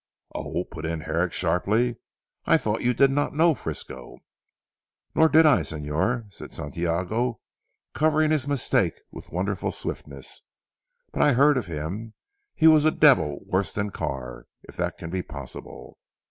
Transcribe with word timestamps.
"Oh!" 0.33 0.63
put 0.63 0.83
in 0.83 1.01
Herrick 1.01 1.31
sharply, 1.31 1.97
"I 2.47 2.57
thought 2.57 2.81
you 2.81 2.91
did 2.91 3.11
not 3.11 3.35
know 3.35 3.53
Frisco!" 3.53 4.17
"Nor 5.13 5.29
did 5.29 5.45
I 5.45 5.59
Señor," 5.59 6.33
said 6.33 6.55
Santiago 6.55 7.39
covering 7.93 8.31
his 8.31 8.47
mistake 8.47 8.95
with 9.11 9.29
wonderful 9.31 9.71
swiftness 9.71 10.41
"but 11.11 11.21
I 11.21 11.33
heard 11.33 11.55
of 11.55 11.67
him. 11.67 12.15
He 12.55 12.65
was 12.65 12.83
a 12.83 12.89
devil 12.89 13.41
worse 13.45 13.73
than 13.73 13.91
Carr, 13.91 14.47
if 14.63 14.75
that 14.77 14.97
can 14.97 15.11
be 15.11 15.21
possible. 15.21 15.99